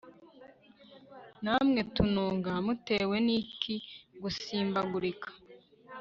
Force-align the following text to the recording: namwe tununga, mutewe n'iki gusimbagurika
namwe 1.43 1.79
tununga, 1.93 2.51
mutewe 2.65 3.15
n'iki 3.25 3.75
gusimbagurika 4.21 5.29